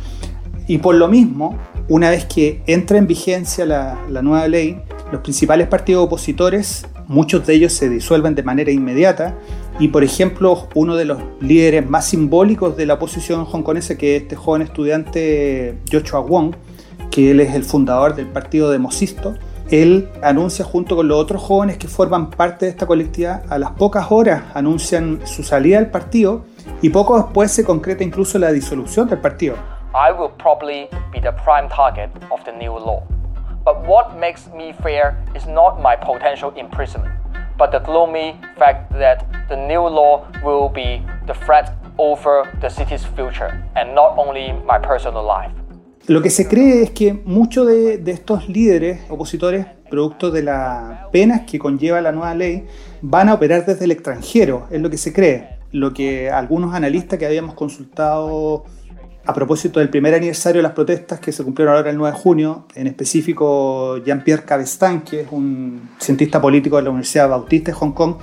Y 0.66 0.78
por 0.78 0.94
lo 0.96 1.08
mismo, 1.08 1.58
una 1.88 2.10
vez 2.10 2.26
que 2.26 2.62
entra 2.66 2.98
en 2.98 3.06
vigencia 3.06 3.64
la, 3.64 3.98
la 4.10 4.20
nueva 4.20 4.46
ley, 4.46 4.82
los 5.10 5.22
principales 5.22 5.68
partidos 5.68 6.04
opositores, 6.04 6.86
muchos 7.08 7.46
de 7.46 7.54
ellos 7.54 7.72
se 7.72 7.88
disuelven 7.88 8.34
de 8.34 8.42
manera 8.42 8.70
inmediata 8.70 9.36
y 9.78 9.88
por 9.88 10.04
ejemplo, 10.04 10.68
uno 10.74 10.96
de 10.96 11.04
los 11.04 11.18
líderes 11.40 11.88
más 11.88 12.06
simbólicos 12.06 12.76
de 12.76 12.86
la 12.86 12.94
oposición 12.94 13.46
hongkonesa, 13.50 13.96
que 13.96 14.16
es 14.16 14.22
este 14.22 14.34
joven 14.34 14.62
estudiante 14.62 15.78
Joshua 15.90 16.20
Wong, 16.20 16.54
que 17.16 17.30
él 17.30 17.40
es 17.40 17.54
el 17.54 17.64
fundador 17.64 18.14
del 18.14 18.26
partido 18.26 18.70
Demosisto, 18.70 19.36
él 19.70 20.10
anuncia 20.22 20.66
junto 20.66 20.96
con 20.96 21.08
los 21.08 21.18
otros 21.18 21.42
jóvenes 21.42 21.78
que 21.78 21.88
forman 21.88 22.28
parte 22.28 22.66
de 22.66 22.72
esta 22.72 22.84
colectividad, 22.84 23.42
a 23.48 23.56
las 23.56 23.70
pocas 23.70 24.12
horas 24.12 24.42
anuncian 24.52 25.26
su 25.26 25.42
salida 25.42 25.78
del 25.78 25.90
partido 25.90 26.44
y 26.82 26.90
poco 26.90 27.16
después 27.16 27.50
se 27.50 27.64
concreta 27.64 28.04
incluso 28.04 28.38
la 28.38 28.52
disolución 28.52 29.08
del 29.08 29.18
partido. 29.18 29.56
I 29.94 30.12
will 30.12 30.28
probably 30.36 30.90
be 31.10 31.22
the 31.22 31.32
prime 31.42 31.70
target 31.74 32.10
of 32.30 32.44
the 32.44 32.52
new 32.52 32.78
law. 32.78 33.02
But 33.64 33.76
what 33.88 34.14
makes 34.20 34.46
me 34.54 34.74
fear 34.82 35.16
is 35.34 35.46
not 35.46 35.80
my 35.80 35.96
potential 35.96 36.52
imprisonment 36.54 37.14
but 37.58 37.72
the 37.72 37.78
gloomy 37.78 38.38
fact 38.58 38.92
that 38.92 39.24
the 39.48 39.56
new 39.56 39.80
law 39.80 40.26
will 40.44 40.68
be 40.68 41.00
the 41.26 41.32
threat 41.32 41.74
over 41.96 42.46
the 42.60 42.68
city's 42.68 43.06
future 43.16 43.64
and 43.74 43.94
not 43.94 44.18
only 44.18 44.52
my 44.66 44.78
personal 44.78 45.22
life. 45.22 45.50
Lo 46.08 46.22
que 46.22 46.30
se 46.30 46.46
cree 46.46 46.82
es 46.82 46.90
que 46.90 47.14
muchos 47.24 47.66
de, 47.66 48.00
estos 48.06 48.48
líderes 48.48 49.00
opositores, 49.08 49.66
producto 49.90 50.30
de 50.30 50.42
las 50.44 51.08
penas 51.10 51.42
que 51.42 51.58
conlleva 51.58 52.00
la 52.00 52.12
nueva 52.12 52.32
ley, 52.34 52.64
van 53.02 53.28
a 53.28 53.34
operar 53.34 53.66
desde 53.66 53.86
el 53.86 53.90
extranjero, 53.90 54.68
es 54.70 54.80
lo 54.80 54.88
que 54.88 54.98
se 54.98 55.12
cree. 55.12 55.58
Lo 55.72 55.92
que 55.92 56.30
algunos 56.30 56.74
analistas 56.74 57.18
que 57.18 57.26
habíamos 57.26 57.54
consultado 57.54 58.64
a 59.26 59.34
propósito 59.34 59.80
del 59.80 59.88
primer 59.88 60.14
aniversario 60.14 60.60
de 60.60 60.62
las 60.62 60.72
protestas 60.72 61.18
que 61.18 61.32
se 61.32 61.42
cumplieron 61.42 61.74
ahora 61.74 61.90
el 61.90 61.96
9 61.96 62.16
de 62.16 62.22
junio, 62.22 62.66
en 62.76 62.86
específico 62.86 63.98
Jean-Pierre 64.04 64.44
Cabestan, 64.44 65.00
que 65.00 65.22
es 65.22 65.28
un 65.32 65.90
cientista 65.98 66.40
político 66.40 66.76
de 66.76 66.82
la 66.82 66.90
Universidad 66.90 67.28
Bautista 67.28 67.72
de 67.72 67.78
Hong 67.78 67.92
Kong, 67.92 68.14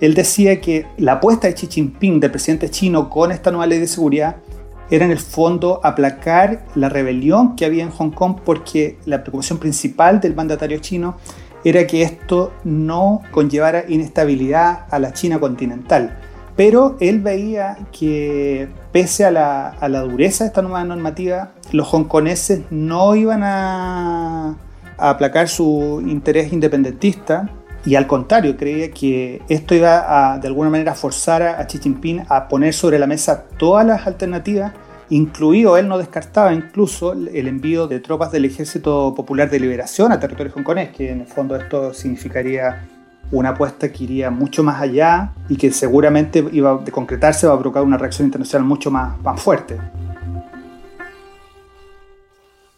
él 0.00 0.14
decía 0.14 0.60
que 0.60 0.86
la 0.98 1.14
apuesta 1.14 1.48
de 1.48 1.54
Xi 1.54 1.66
Jinping, 1.66 2.20
del 2.20 2.30
presidente 2.30 2.70
chino, 2.70 3.10
con 3.10 3.32
esta 3.32 3.50
nueva 3.50 3.66
ley 3.66 3.80
de 3.80 3.88
seguridad, 3.88 4.36
era 4.90 5.04
en 5.04 5.10
el 5.10 5.18
fondo 5.18 5.80
aplacar 5.82 6.64
la 6.74 6.88
rebelión 6.88 7.56
que 7.56 7.64
había 7.64 7.82
en 7.82 7.90
Hong 7.90 8.10
Kong 8.10 8.36
porque 8.44 8.98
la 9.04 9.22
preocupación 9.22 9.58
principal 9.58 10.20
del 10.20 10.34
mandatario 10.34 10.78
chino 10.78 11.16
era 11.64 11.86
que 11.86 12.02
esto 12.02 12.52
no 12.64 13.22
conllevara 13.32 13.84
inestabilidad 13.88 14.86
a 14.90 14.98
la 14.98 15.12
China 15.12 15.40
continental. 15.40 16.16
Pero 16.54 16.96
él 17.00 17.20
veía 17.20 17.76
que 17.92 18.68
pese 18.92 19.24
a 19.24 19.30
la, 19.30 20.00
dureza 20.02 20.44
de 20.44 20.48
esta 20.48 20.62
nueva 20.62 20.84
normativa, 20.84 21.52
los 21.72 21.92
hongkoneses 21.92 22.62
no 22.70 23.14
iban 23.14 23.42
a 23.42 24.56
aplacar 24.96 25.48
su 25.48 26.02
interés 26.06 26.52
independentista 26.52 27.50
y 27.86 27.94
al 27.94 28.08
contrario, 28.08 28.56
creía 28.56 28.90
que 28.90 29.40
esto 29.48 29.74
iba 29.76 30.32
a 30.32 30.38
de 30.40 30.48
alguna 30.48 30.70
manera 30.70 30.94
forzar 30.96 31.42
a, 31.42 31.64
Xi 31.66 31.78
Jinping 31.78 32.26
a 32.28 32.48
poner 32.48 32.74
sobre 32.74 32.98
la 32.98 33.06
mesa 33.06 33.44
todas 33.56 33.86
las 33.86 34.08
alternativas, 34.08 34.72
incluido 35.08 35.78
él 35.78 35.86
no 35.86 35.96
descartaba 35.96 36.52
incluso 36.52 37.12
el 37.12 37.46
envío 37.46 37.86
de 37.86 38.00
tropas 38.00 38.32
del 38.32 38.44
Ejército 38.44 39.14
Popular 39.14 39.48
de 39.48 39.60
Liberación 39.60 40.10
a 40.10 40.18
territorio 40.18 40.52
hongkonés, 40.52 40.90
que 40.90 41.12
en 41.12 41.20
el 41.20 41.26
fondo 41.28 41.54
esto 41.54 41.94
significaría 41.94 42.88
una 43.30 43.50
apuesta 43.50 43.92
que 43.92 44.02
iría 44.02 44.32
mucho 44.32 44.64
más 44.64 44.82
allá 44.82 45.30
y 45.48 45.56
que 45.56 45.70
seguramente 45.70 46.44
iba 46.50 46.72
a 46.72 46.84
concretarse, 46.90 47.46
va 47.46 47.54
a 47.54 47.58
provocar 47.58 47.84
una 47.84 47.98
reacción 47.98 48.26
internacional 48.26 48.66
mucho 48.66 48.90
más, 48.90 49.16
más 49.22 49.40
fuerte. 49.40 49.76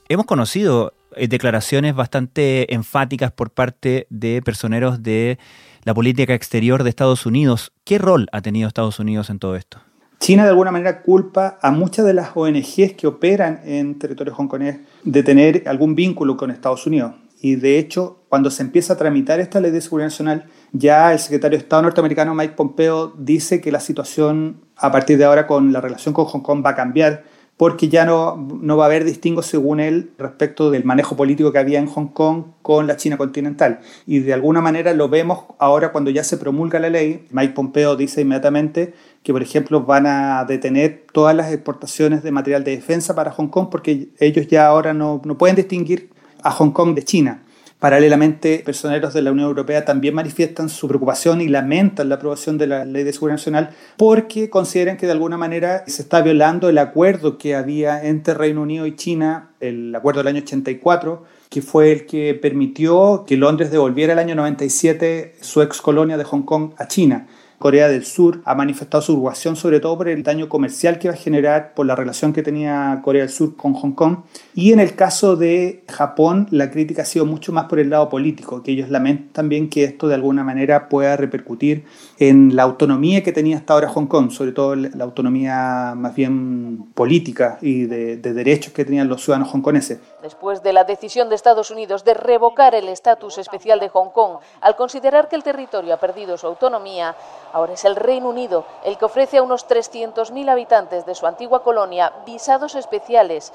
Hemos 0.06 0.26
conocido 0.26 0.92
declaraciones 1.26 1.94
bastante 1.94 2.72
enfáticas 2.74 3.32
por 3.32 3.50
parte 3.50 4.06
de 4.10 4.40
personeros 4.42 5.02
de 5.02 5.38
la 5.84 5.94
política 5.94 6.34
exterior 6.34 6.84
de 6.84 6.90
Estados 6.90 7.26
Unidos. 7.26 7.72
¿Qué 7.84 7.98
rol 7.98 8.28
ha 8.32 8.42
tenido 8.42 8.68
Estados 8.68 8.98
Unidos 9.00 9.30
en 9.30 9.38
todo 9.38 9.56
esto? 9.56 9.78
China 10.20 10.44
de 10.44 10.50
alguna 10.50 10.72
manera 10.72 11.02
culpa 11.02 11.58
a 11.62 11.70
muchas 11.70 12.04
de 12.04 12.12
las 12.12 12.30
ONGs 12.34 12.94
que 12.96 13.06
operan 13.06 13.60
en 13.64 13.98
territorio 13.98 14.34
hongkonés 14.34 14.78
de 15.04 15.22
tener 15.22 15.62
algún 15.66 15.94
vínculo 15.94 16.36
con 16.36 16.50
Estados 16.50 16.86
Unidos. 16.86 17.14
Y 17.40 17.54
de 17.54 17.78
hecho, 17.78 18.24
cuando 18.28 18.50
se 18.50 18.62
empieza 18.62 18.94
a 18.94 18.96
tramitar 18.96 19.38
esta 19.38 19.60
ley 19.60 19.70
de 19.70 19.80
seguridad 19.80 20.08
nacional, 20.08 20.46
ya 20.72 21.12
el 21.12 21.20
secretario 21.20 21.56
de 21.56 21.62
Estado 21.62 21.82
norteamericano 21.82 22.34
Mike 22.34 22.54
Pompeo 22.54 23.14
dice 23.16 23.60
que 23.60 23.70
la 23.70 23.78
situación 23.78 24.62
a 24.76 24.90
partir 24.90 25.18
de 25.18 25.24
ahora 25.24 25.46
con 25.46 25.72
la 25.72 25.80
relación 25.80 26.12
con 26.14 26.24
Hong 26.24 26.42
Kong 26.42 26.66
va 26.66 26.70
a 26.70 26.74
cambiar 26.74 27.24
porque 27.58 27.88
ya 27.88 28.04
no, 28.04 28.36
no 28.36 28.76
va 28.76 28.84
a 28.84 28.86
haber 28.86 29.04
distingos 29.04 29.46
según 29.46 29.80
él 29.80 30.12
respecto 30.16 30.70
del 30.70 30.84
manejo 30.84 31.16
político 31.16 31.50
que 31.50 31.58
había 31.58 31.80
en 31.80 31.86
Hong 31.86 32.06
Kong 32.06 32.44
con 32.62 32.86
la 32.86 32.96
China 32.96 33.18
continental. 33.18 33.80
Y 34.06 34.20
de 34.20 34.32
alguna 34.32 34.60
manera 34.60 34.94
lo 34.94 35.08
vemos 35.08 35.40
ahora 35.58 35.90
cuando 35.90 36.10
ya 36.10 36.22
se 36.22 36.36
promulga 36.36 36.78
la 36.78 36.88
ley. 36.88 37.26
Mike 37.32 37.54
Pompeo 37.54 37.96
dice 37.96 38.20
inmediatamente 38.20 38.94
que, 39.24 39.32
por 39.32 39.42
ejemplo, 39.42 39.82
van 39.82 40.06
a 40.06 40.44
detener 40.44 41.04
todas 41.12 41.34
las 41.34 41.52
exportaciones 41.52 42.22
de 42.22 42.30
material 42.30 42.62
de 42.62 42.76
defensa 42.76 43.16
para 43.16 43.32
Hong 43.32 43.48
Kong 43.48 43.66
porque 43.72 44.10
ellos 44.20 44.46
ya 44.46 44.68
ahora 44.68 44.94
no, 44.94 45.20
no 45.24 45.36
pueden 45.36 45.56
distinguir 45.56 46.10
a 46.44 46.52
Hong 46.52 46.70
Kong 46.70 46.94
de 46.94 47.02
China. 47.02 47.42
Paralelamente, 47.78 48.60
personeros 48.64 49.14
de 49.14 49.22
la 49.22 49.30
Unión 49.30 49.46
Europea 49.46 49.84
también 49.84 50.12
manifiestan 50.12 50.68
su 50.68 50.88
preocupación 50.88 51.40
y 51.40 51.46
lamentan 51.46 52.08
la 52.08 52.16
aprobación 52.16 52.58
de 52.58 52.66
la 52.66 52.84
Ley 52.84 53.04
de 53.04 53.12
Seguridad 53.12 53.36
Nacional 53.36 53.70
porque 53.96 54.50
consideran 54.50 54.96
que 54.96 55.06
de 55.06 55.12
alguna 55.12 55.36
manera 55.36 55.84
se 55.86 56.02
está 56.02 56.20
violando 56.20 56.68
el 56.68 56.78
acuerdo 56.78 57.38
que 57.38 57.54
había 57.54 58.04
entre 58.04 58.34
Reino 58.34 58.62
Unido 58.62 58.84
y 58.84 58.96
China, 58.96 59.50
el 59.60 59.94
acuerdo 59.94 60.20
del 60.20 60.26
año 60.26 60.42
84, 60.42 61.22
que 61.48 61.62
fue 61.62 61.92
el 61.92 62.06
que 62.06 62.34
permitió 62.34 63.24
que 63.24 63.36
Londres 63.36 63.70
devolviera 63.70 64.12
el 64.12 64.18
año 64.18 64.34
97 64.34 65.36
su 65.40 65.62
ex 65.62 65.80
colonia 65.80 66.16
de 66.16 66.24
Hong 66.24 66.42
Kong 66.42 66.72
a 66.78 66.88
China. 66.88 67.28
Corea 67.58 67.88
del 67.88 68.04
Sur 68.04 68.40
ha 68.44 68.54
manifestado 68.54 69.02
su 69.02 69.12
preocupación 69.12 69.56
sobre 69.56 69.80
todo 69.80 69.98
por 69.98 70.08
el 70.08 70.22
daño 70.22 70.48
comercial 70.48 70.98
que 70.98 71.08
va 71.08 71.14
a 71.14 71.16
generar 71.16 71.74
por 71.74 71.86
la 71.86 71.96
relación 71.96 72.32
que 72.32 72.42
tenía 72.42 73.00
Corea 73.02 73.22
del 73.22 73.30
Sur 73.30 73.56
con 73.56 73.74
Hong 73.74 73.92
Kong. 73.92 74.18
Y 74.54 74.72
en 74.72 74.80
el 74.80 74.94
caso 74.94 75.36
de 75.36 75.84
Japón, 75.88 76.46
la 76.50 76.70
crítica 76.70 77.02
ha 77.02 77.04
sido 77.04 77.26
mucho 77.26 77.52
más 77.52 77.64
por 77.66 77.80
el 77.80 77.90
lado 77.90 78.08
político, 78.08 78.62
que 78.62 78.72
ellos 78.72 78.90
lamentan 78.90 79.32
también 79.32 79.68
que 79.68 79.84
esto 79.84 80.08
de 80.08 80.14
alguna 80.14 80.44
manera 80.44 80.88
pueda 80.88 81.16
repercutir 81.16 81.84
en 82.18 82.54
la 82.54 82.62
autonomía 82.62 83.22
que 83.22 83.32
tenía 83.32 83.56
hasta 83.56 83.74
ahora 83.74 83.88
Hong 83.88 84.06
Kong, 84.06 84.30
sobre 84.30 84.52
todo 84.52 84.76
la 84.76 85.04
autonomía 85.04 85.94
más 85.96 86.14
bien 86.14 86.86
política 86.94 87.58
y 87.60 87.86
de, 87.86 88.16
de 88.16 88.32
derechos 88.32 88.72
que 88.72 88.84
tenían 88.84 89.08
los 89.08 89.24
ciudadanos 89.24 89.52
hongkoneses. 89.52 89.98
Después 90.22 90.62
de 90.62 90.72
la 90.72 90.84
decisión 90.84 91.28
de 91.28 91.34
Estados 91.34 91.70
Unidos 91.70 92.04
de 92.04 92.14
revocar 92.14 92.74
el 92.74 92.88
estatus 92.88 93.38
especial 93.38 93.80
de 93.80 93.88
Hong 93.88 94.10
Kong, 94.10 94.38
al 94.60 94.76
considerar 94.76 95.28
que 95.28 95.36
el 95.36 95.42
territorio 95.42 95.94
ha 95.94 95.98
perdido 95.98 96.36
su 96.36 96.46
autonomía, 96.46 97.14
Ahora 97.52 97.74
es 97.74 97.84
el 97.84 97.96
Reino 97.96 98.28
Unido 98.28 98.66
el 98.84 98.98
que 98.98 99.04
ofrece 99.04 99.38
a 99.38 99.42
unos 99.42 99.66
300.000 99.68 100.48
habitantes 100.48 101.06
de 101.06 101.14
su 101.14 101.26
antigua 101.26 101.62
colonia 101.62 102.12
visados 102.26 102.74
especiales. 102.74 103.52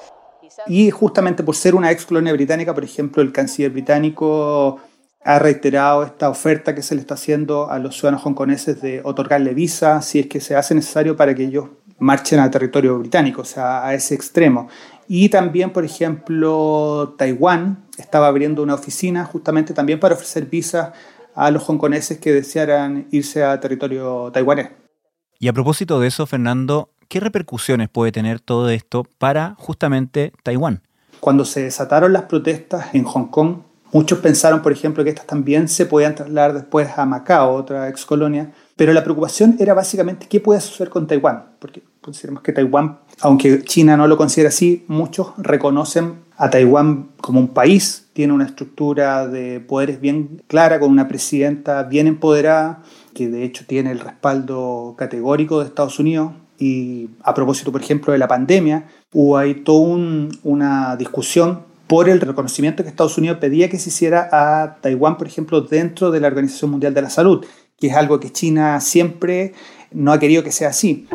Y 0.66 0.90
justamente 0.90 1.42
por 1.42 1.56
ser 1.56 1.74
una 1.74 1.90
ex 1.90 2.04
colonia 2.04 2.32
británica, 2.32 2.74
por 2.74 2.84
ejemplo, 2.84 3.22
el 3.22 3.32
canciller 3.32 3.70
británico 3.70 4.78
ha 5.24 5.38
reiterado 5.38 6.04
esta 6.04 6.28
oferta 6.28 6.74
que 6.74 6.82
se 6.82 6.94
le 6.94 7.00
está 7.00 7.14
haciendo 7.14 7.70
a 7.70 7.78
los 7.78 7.94
ciudadanos 7.94 8.26
hongkoneses 8.26 8.82
de 8.82 9.00
otorgarle 9.04 9.54
visa 9.54 10.02
si 10.02 10.20
es 10.20 10.26
que 10.26 10.40
se 10.40 10.54
hace 10.54 10.74
necesario 10.74 11.16
para 11.16 11.34
que 11.34 11.44
ellos 11.44 11.68
marchen 11.98 12.40
al 12.40 12.50
territorio 12.50 12.98
británico, 12.98 13.40
o 13.40 13.46
sea, 13.46 13.86
a 13.86 13.94
ese 13.94 14.14
extremo. 14.14 14.68
Y 15.08 15.30
también, 15.30 15.70
por 15.70 15.84
ejemplo, 15.84 17.14
Taiwán 17.16 17.84
estaba 17.96 18.26
abriendo 18.26 18.62
una 18.62 18.74
oficina 18.74 19.24
justamente 19.24 19.72
también 19.72 20.00
para 20.00 20.14
ofrecer 20.14 20.46
visas 20.46 20.90
a 21.34 21.50
los 21.50 21.68
hongkoneses 21.68 22.18
que 22.18 22.32
desearan 22.32 23.08
irse 23.10 23.44
a 23.44 23.58
territorio 23.60 24.30
taiwanés. 24.32 24.70
Y 25.38 25.48
a 25.48 25.52
propósito 25.52 26.00
de 26.00 26.08
eso, 26.08 26.26
Fernando, 26.26 26.90
¿qué 27.08 27.20
repercusiones 27.20 27.88
puede 27.88 28.12
tener 28.12 28.40
todo 28.40 28.70
esto 28.70 29.04
para 29.18 29.56
justamente 29.58 30.32
Taiwán? 30.42 30.82
Cuando 31.20 31.44
se 31.44 31.62
desataron 31.62 32.12
las 32.12 32.22
protestas 32.22 32.94
en 32.94 33.04
Hong 33.04 33.26
Kong, 33.26 33.58
muchos 33.92 34.18
pensaron, 34.20 34.62
por 34.62 34.72
ejemplo, 34.72 35.04
que 35.04 35.10
estas 35.10 35.26
también 35.26 35.68
se 35.68 35.86
podían 35.86 36.14
trasladar 36.14 36.54
después 36.54 36.88
a 36.96 37.04
Macao, 37.06 37.54
otra 37.54 37.88
ex 37.88 38.04
colonia, 38.04 38.52
pero 38.76 38.92
la 38.92 39.04
preocupación 39.04 39.56
era 39.58 39.74
básicamente 39.74 40.26
qué 40.28 40.40
puede 40.40 40.60
suceder 40.60 40.90
con 40.90 41.06
Taiwán, 41.06 41.56
porque 41.58 41.82
consideramos 42.00 42.42
que 42.42 42.52
Taiwán, 42.52 43.00
aunque 43.20 43.62
China 43.64 43.96
no 43.96 44.06
lo 44.06 44.16
considera 44.16 44.48
así, 44.48 44.84
muchos 44.88 45.28
reconocen 45.38 46.23
a 46.36 46.50
Taiwán 46.50 47.10
como 47.20 47.40
un 47.40 47.48
país, 47.48 48.08
tiene 48.12 48.32
una 48.32 48.44
estructura 48.44 49.26
de 49.26 49.60
poderes 49.60 50.00
bien 50.00 50.42
clara, 50.46 50.80
con 50.80 50.90
una 50.90 51.08
presidenta 51.08 51.82
bien 51.84 52.06
empoderada, 52.06 52.82
que 53.14 53.28
de 53.28 53.44
hecho 53.44 53.64
tiene 53.66 53.90
el 53.92 54.00
respaldo 54.00 54.94
categórico 54.98 55.60
de 55.60 55.66
Estados 55.66 55.98
Unidos. 55.98 56.32
Y 56.58 57.10
a 57.22 57.34
propósito, 57.34 57.72
por 57.72 57.82
ejemplo, 57.82 58.12
de 58.12 58.18
la 58.18 58.28
pandemia, 58.28 58.86
hubo 59.12 59.36
ahí 59.36 59.54
toda 59.54 59.98
una 60.42 60.96
discusión 60.96 61.62
por 61.86 62.08
el 62.08 62.20
reconocimiento 62.20 62.82
que 62.82 62.88
Estados 62.88 63.18
Unidos 63.18 63.38
pedía 63.38 63.68
que 63.68 63.78
se 63.78 63.90
hiciera 63.90 64.28
a 64.32 64.76
Taiwán, 64.80 65.16
por 65.16 65.26
ejemplo, 65.26 65.60
dentro 65.60 66.10
de 66.10 66.20
la 66.20 66.28
Organización 66.28 66.70
Mundial 66.70 66.94
de 66.94 67.02
la 67.02 67.10
Salud, 67.10 67.44
que 67.78 67.88
es 67.88 67.94
algo 67.94 68.20
que 68.20 68.32
China 68.32 68.80
siempre 68.80 69.52
no 69.92 70.12
ha 70.12 70.18
querido 70.18 70.42
que 70.42 70.52
sea 70.52 70.68
así. 70.68 71.06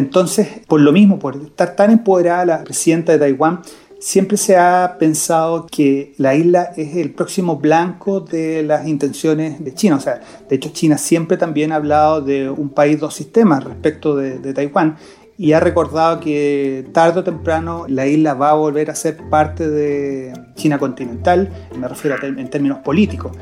Entonces, 0.00 0.48
por 0.66 0.80
lo 0.80 0.92
mismo, 0.92 1.18
por 1.18 1.36
estar 1.36 1.76
tan 1.76 1.90
empoderada 1.90 2.44
la 2.44 2.64
presidenta 2.64 3.12
de 3.12 3.18
Taiwán, 3.18 3.60
siempre 4.00 4.38
se 4.38 4.56
ha 4.56 4.96
pensado 4.98 5.66
que 5.70 6.14
la 6.16 6.34
isla 6.34 6.72
es 6.76 6.96
el 6.96 7.12
próximo 7.12 7.56
blanco 7.56 8.20
de 8.20 8.62
las 8.62 8.88
intenciones 8.88 9.62
de 9.62 9.74
China. 9.74 9.96
O 9.96 10.00
sea, 10.00 10.20
de 10.48 10.56
hecho, 10.56 10.70
China 10.72 10.96
siempre 10.96 11.36
también 11.36 11.70
ha 11.70 11.76
hablado 11.76 12.22
de 12.22 12.48
un 12.48 12.70
país 12.70 12.98
dos 12.98 13.14
sistemas 13.14 13.62
respecto 13.62 14.16
de, 14.16 14.38
de 14.38 14.54
Taiwán 14.54 14.96
y 15.40 15.54
ha 15.54 15.60
recordado 15.60 16.20
que 16.20 16.86
tarde 16.92 17.20
o 17.20 17.24
temprano 17.24 17.86
la 17.88 18.06
isla 18.06 18.34
va 18.34 18.50
a 18.50 18.54
volver 18.54 18.90
a 18.90 18.94
ser 18.94 19.16
parte 19.30 19.70
de 19.70 20.34
China 20.54 20.78
continental, 20.78 21.48
me 21.78 21.88
refiero 21.88 22.14
a 22.14 22.26
en 22.26 22.50
términos 22.50 22.80
políticos. 22.80 23.32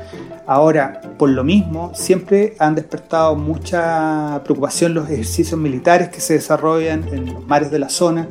Ahora, 0.47 1.01
por 1.17 1.29
lo 1.29 1.43
mismo, 1.43 1.91
siempre 1.93 2.55
han 2.57 2.75
despertado 2.75 3.35
mucha 3.35 4.39
preocupación 4.45 4.93
los 4.93 5.09
ejercicios 5.09 5.59
militares 5.59 6.07
que 6.07 6.21
se 6.21 6.35
desarrollan 6.35 7.03
en 7.11 7.33
los 7.33 7.45
mares 7.45 7.69
de 7.69 7.79
la 7.79 7.89
zona. 7.89 8.29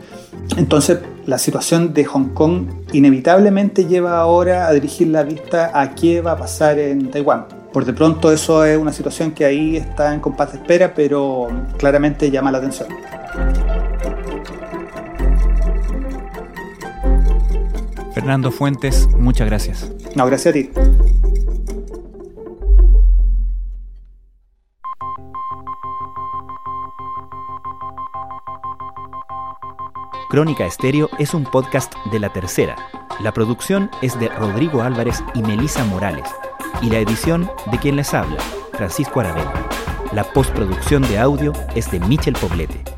Entonces, 0.56 1.00
la 1.26 1.36
situación 1.36 1.92
de 1.92 2.06
Hong 2.06 2.32
Kong 2.32 2.68
inevitablemente 2.94 3.84
lleva 3.84 4.18
ahora 4.18 4.66
a 4.66 4.72
dirigir 4.72 5.08
la 5.08 5.24
vista 5.24 5.78
a 5.78 5.94
qué 5.94 6.22
va 6.22 6.32
a 6.32 6.38
pasar 6.38 6.78
en 6.78 7.10
Taiwán. 7.10 7.44
Por 7.70 7.84
de 7.84 7.92
pronto 7.92 8.32
eso 8.32 8.64
es 8.64 8.78
una 8.78 8.94
situación 8.94 9.32
que 9.32 9.44
ahí 9.44 9.76
está 9.76 10.14
en 10.14 10.20
compás 10.20 10.52
de 10.52 10.58
espera, 10.58 10.94
pero 10.94 11.48
claramente 11.76 12.30
llama 12.30 12.50
la 12.50 12.58
atención. 12.58 12.88
Fernando 18.14 18.50
Fuentes, 18.50 19.08
muchas 19.16 19.46
gracias. 19.46 19.92
No, 20.14 20.26
gracias 20.26 20.50
a 20.50 20.52
ti. 20.52 20.70
Crónica 30.28 30.66
Estéreo 30.66 31.08
es 31.18 31.32
un 31.32 31.44
podcast 31.44 31.94
de 32.12 32.18
La 32.20 32.30
Tercera. 32.30 32.76
La 33.20 33.32
producción 33.32 33.90
es 34.02 34.18
de 34.20 34.28
Rodrigo 34.28 34.82
Álvarez 34.82 35.24
y 35.34 35.42
Melisa 35.42 35.84
Morales. 35.84 36.28
Y 36.82 36.90
la 36.90 36.98
edición 36.98 37.50
de 37.70 37.78
quien 37.78 37.96
les 37.96 38.12
habla, 38.12 38.38
Francisco 38.72 39.20
Aravena. 39.20 39.54
La 40.12 40.24
postproducción 40.24 41.02
de 41.02 41.18
audio 41.18 41.52
es 41.74 41.90
de 41.90 42.00
Michel 42.00 42.34
Poblete. 42.34 42.97